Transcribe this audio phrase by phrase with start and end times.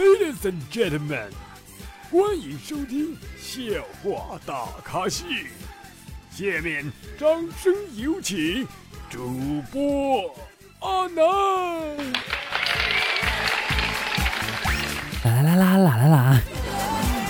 [0.00, 1.28] Ladies and gentlemen，
[2.10, 3.60] 欢迎收听笑
[4.02, 5.26] 话大咖秀。
[6.30, 7.28] 下面掌
[7.58, 8.66] 声有请
[9.10, 9.28] 主
[9.70, 10.34] 播
[10.78, 11.22] 阿南。
[15.22, 16.40] 啦啦啦啦啦啦！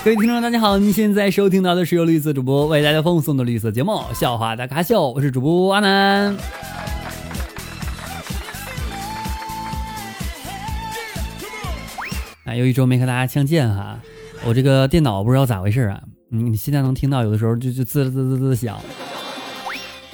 [0.04, 6.36] 各位听众，大家好，您现在收听到的是由绿色主播为大家奉送的绿色节目《笑话大咖秀》，我是主播阿南。
[12.50, 13.96] 啊，有一周没和大家相见哈，
[14.44, 18.76] 我这个电脑不知道咋回事啊，你你现在能听到有的时候就就滋滋滋滋响。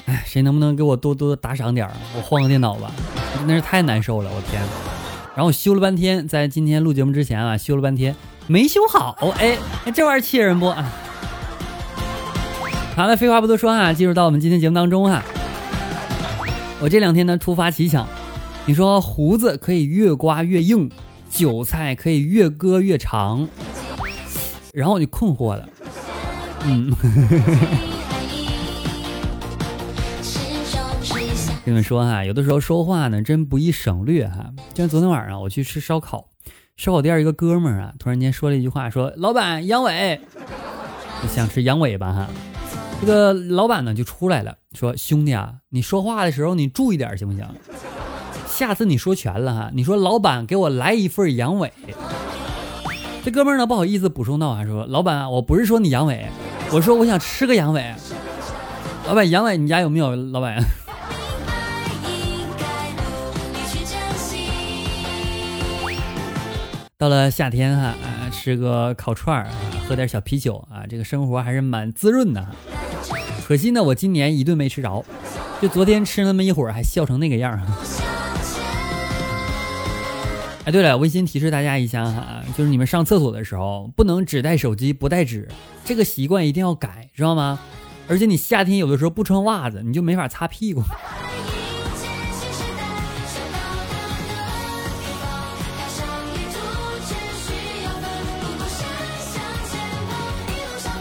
[0.04, 1.92] 哎，谁能不能给我多多打赏点儿？
[2.14, 2.92] 我换个电脑吧，
[3.38, 4.60] 真的是太难受了，我天！
[5.34, 8.14] 然后我修了半天，在今天录节目之前啊，修了半天
[8.46, 9.56] 没修好，哎，
[9.94, 10.70] 这玩意儿气人不？
[12.94, 15.22] 好了，废话不多说啊，进入到我们今天节目当中哈。
[16.80, 18.06] 我这两天呢突发奇想，
[18.66, 20.90] 你说胡子可以越刮越硬，
[21.30, 23.48] 韭菜可以越割越长，
[24.72, 25.68] 然后我就困惑了，
[26.64, 26.92] 嗯。
[31.64, 34.52] 跟你们说哈，有的时候说话呢，真不易省略哈。
[34.72, 36.28] 就像昨天晚上我去吃烧烤，
[36.76, 40.20] 烧烤店一个哥们儿啊，突然间说了一句话，说：“老板，羊尾。
[41.28, 42.28] ”想吃羊尾巴哈。
[43.00, 47.44] 这个老板呢就出来了，说：“兄弟啊，你说话的时候你注意点行不行？
[48.56, 51.70] 下次你说全了哈，你说老板给我来一份羊尾。”
[53.22, 56.26] 这哥们儿呢不好意思补充道啊，说：“老板，我不是说你羊尾，
[56.72, 57.94] 我说我想吃个羊尾。
[59.06, 60.16] 老板，羊尾你家有没有？
[60.16, 60.56] 老板。
[66.96, 67.92] ”到了夏天哈，
[68.32, 69.50] 吃个烤串儿，
[69.86, 72.46] 喝点小啤酒啊，这个生活还是蛮滋润的。
[73.46, 75.04] 可惜呢，我今年一顿没吃着，
[75.60, 77.60] 就昨天吃那么一会儿，还笑成那个样儿。
[80.66, 85.46] 哎，对了，温馨提示大家一下哈，就是你们上厕所的时候不能只带手机不带纸，
[85.84, 87.60] 这个习惯一定要改，知道吗？
[88.08, 90.82] 而且你夏天有的时候不穿袜子，你就没法擦屁股。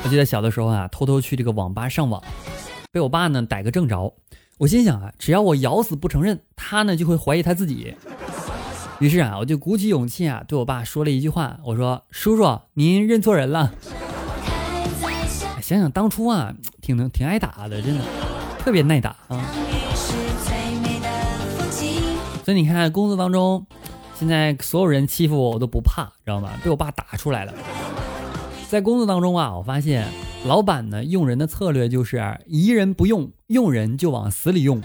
[0.04, 2.24] 我记得小的时候啊，偷偷去这个网吧上网，
[2.92, 4.14] 被我爸呢逮个正着。
[4.60, 7.96] 我心想啊，只要我咬死不承认，他呢就会怀疑他自己。
[9.00, 13.74] 于是啊，我就鼓起勇气啊，对我爸说了一句话，我说：“叔叔，您认错人了。”
[15.62, 18.02] 想想当初啊，挺能挺挨打的，真的
[18.60, 19.44] 特别耐打啊。
[22.46, 23.66] 所以你看，工作当中，
[24.18, 26.52] 现在所有人欺负我，我都不怕，知道吗？
[26.64, 27.54] 被我爸打出来了。
[28.70, 30.08] 在工作当中啊，我发现
[30.46, 34.82] 老板呢用人的策略就是疑人不用，用人就往死里用。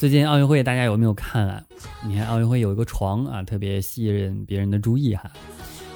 [0.00, 1.62] 最近奥运会大家有没有看啊？
[2.06, 5.30] 你看奥运会有一个床啊，特别吸引别人的注意哈。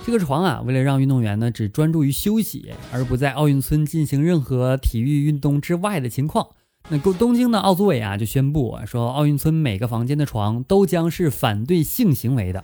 [0.04, 6.46] 这个床啊，为了让运动员呢只专注于休息，而不在奥运村进行任何体育运动之外的情况。
[6.90, 12.62] 那东东京的奥组委啊就宣布说，奥运村每个房间的床都将是反对性行为的，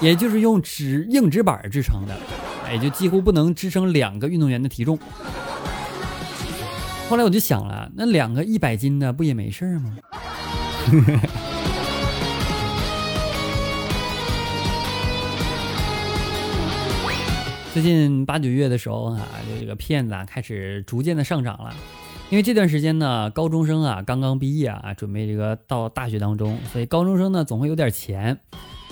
[0.00, 2.16] 也就是用纸硬纸板制成的，
[2.72, 4.98] 也就几乎不能支撑两个运动员的体重。
[7.10, 9.94] 后来我就想了，那两个一百斤的不也没事儿吗？
[17.74, 19.26] 最近八九月的时候啊，
[19.60, 21.74] 这个骗子啊开始逐渐的上涨了。
[22.30, 28.38] 因为这段时间呢，高中生啊刚刚毕业啊，准备这个到大学当中，所以高中生呢总会有点钱。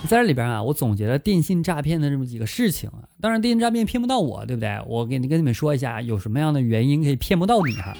[0.07, 3.09] 在这里边啊，我总结了电信诈骗的这么几个事情啊。
[3.19, 4.77] 当然，电信诈骗骗不到我，对不对？
[4.85, 7.95] 我给你跟你们说一下，有什么样的原因可以骗不到你哈。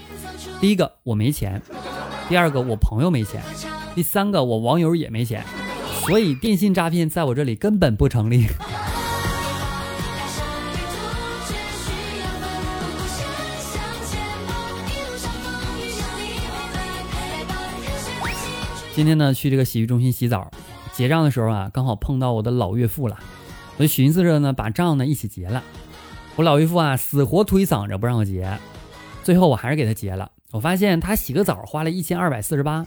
[0.62, 1.60] 第一个，我没钱；
[2.30, 3.42] 第二个，我朋友没钱；
[3.96, 5.42] 第三个，我网友也没钱。
[6.02, 8.46] 所以电信诈骗在我这里根本不成立。
[18.94, 20.52] 今天呢，去这个洗浴中心洗澡，
[20.94, 23.18] 结账的时候啊，刚好碰到我的老岳父了。
[23.78, 25.64] 我就寻思着呢，把账呢一起结了。
[26.36, 28.58] 我老岳父啊，死活推搡着不让我结，
[29.24, 30.30] 最后我还是给他结了。
[30.52, 32.86] 我发现他洗个澡花了一千二百四十八，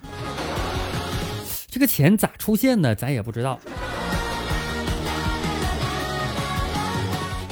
[1.70, 3.61] 这个钱咋出现的，咱也不知道。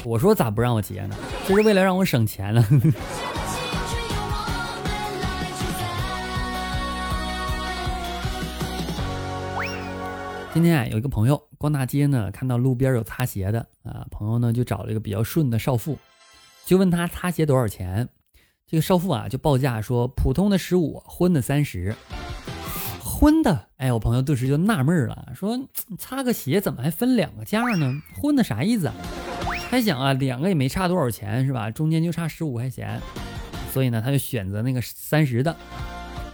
[0.05, 1.15] 我说咋不让我结呢？
[1.47, 2.67] 这是为了让我省钱了。
[10.55, 15.99] 今天啊，有一个朋友逛大街呢，看到路边有擦鞋的啊，朋友呢就找了一个比较顺的少妇，
[16.65, 18.09] 就问他擦鞋多少钱。
[18.67, 21.95] 这个少妇啊就报价说普通的十五，荤的三十。
[23.27, 25.59] 荤的，哎，我朋友顿时就纳闷了，说
[25.99, 27.93] 擦个鞋怎么还分两个价呢？
[28.15, 28.95] 荤的啥意思啊？
[29.69, 31.69] 还想啊，两个也没差多少钱是吧？
[31.69, 33.03] 中间就差十五块钱，
[33.73, 35.57] 所以呢，他就选择那个三十的。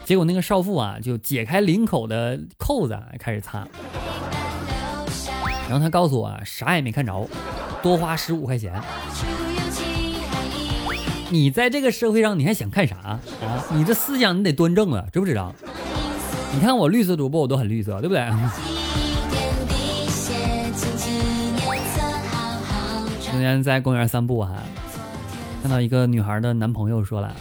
[0.05, 3.67] 结果那个少妇啊，就解开领口的扣子开始擦。
[5.71, 7.27] 然后他告诉我，啥也没看着，
[7.83, 8.79] 多花十五块钱。
[11.31, 13.19] 你在这个社会上，你还想看啥啊？
[13.73, 15.55] 你这思想你得端正啊，知不知道？
[16.55, 18.31] 你看我绿色主播，我都很绿色，对不对？
[23.21, 24.63] 今天在公园散步哈，
[25.63, 27.35] 看到一个女孩的男朋友说了：“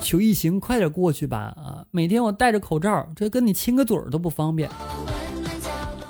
[0.00, 1.84] 求疫情快点过去吧啊！
[1.90, 4.68] 每天我戴着口罩，这跟你亲个嘴都不方便。”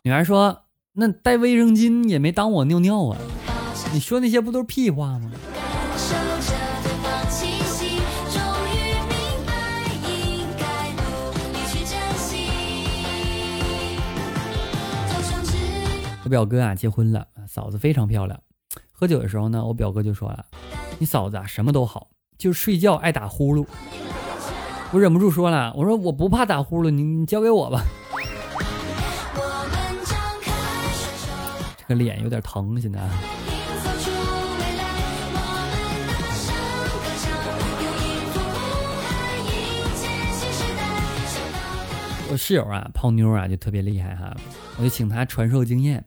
[0.05, 0.56] 女孩说
[0.94, 3.19] ：“那带卫生巾也没当我尿尿啊！
[3.93, 5.31] 你说那些不都是屁话吗？”
[16.31, 18.41] 表哥啊结婚了，嫂子非常漂亮。
[18.93, 20.47] 喝酒的时候呢，我表哥就说了
[21.00, 23.67] ：“你嫂子啊什么都好，就是睡觉爱打呼噜。”
[24.93, 27.82] 我忍不住说了：“我说我不怕打呼噜，你你交给我吧。”
[31.79, 33.00] 这个脸有点疼，现在。
[42.33, 44.33] 我室友啊泡妞啊就特别厉害哈，
[44.79, 46.05] 我就请他传授经验。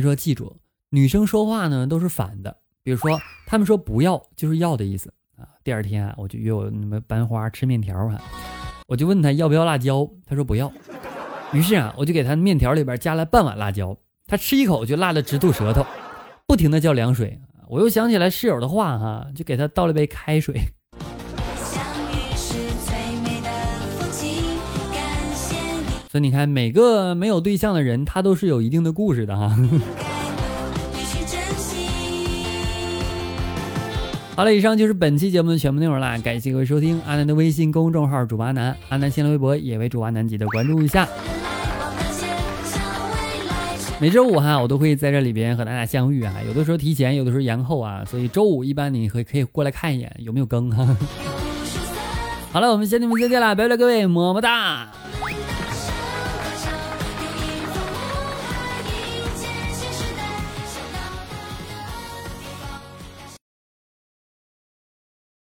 [0.00, 0.56] 说：“记住，
[0.90, 2.56] 女生说话呢都是反的。
[2.82, 5.46] 比如说，他们说不要就是要的意思啊。
[5.62, 8.20] 第二天啊，我就约我那么班花吃面条啊，
[8.88, 10.72] 我就问他要不要辣椒，他说不要。
[11.52, 15.84] 于是啊，我就给他面条里边加了半碗辣椒，他吃一口就辣的直吐舌头，
[16.46, 17.40] 不停的叫凉水。
[17.68, 20.60] 我又想起来室友的话哈，就给他倒了杯开水。
[26.10, 29.56] 所以你看，每个没有对象的人，他都是有一定的故事的哈。
[34.34, 37.00] 好了，以上就是本期节目的全部内容啦，感谢各位收听。
[37.06, 41.06] 阿南的微信公众号主播阿南，阿南新浪微博也为主播阿南，记得关注一下。
[44.00, 50.96] 每周五哈，我都会在这里边和大家相遇啊，有的时候提前，有的时候延后啊，所以周五一般你可可以过来看一眼有没有更哈。
[52.50, 54.88] 好了，我们下期节目再见啦，拜拜各位，么么哒。